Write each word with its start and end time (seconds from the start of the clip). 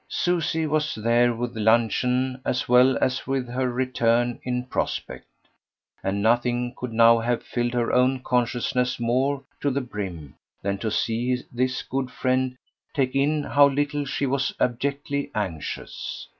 Susie 0.09 0.65
was 0.65 0.95
there 0.95 1.31
with 1.31 1.55
luncheon 1.55 2.41
as 2.43 2.67
well 2.67 2.97
as 2.97 3.27
with 3.27 3.47
her 3.47 3.71
return 3.71 4.39
in 4.41 4.65
prospect; 4.65 5.27
and 6.03 6.23
nothing 6.23 6.73
could 6.75 6.91
now 6.91 7.19
have 7.19 7.43
filled 7.43 7.73
her 7.75 7.93
own 7.93 8.19
consciousness 8.19 8.99
more 8.99 9.43
to 9.59 9.69
the 9.69 9.79
brim 9.79 10.33
than 10.63 10.79
to 10.79 10.89
see 10.89 11.37
this 11.51 11.83
good 11.83 12.09
friend 12.09 12.55
take 12.95 13.15
in 13.15 13.43
how 13.43 13.67
little 13.69 14.03
she 14.03 14.25
was 14.25 14.55
abjectly 14.59 15.29
anxious. 15.35 16.27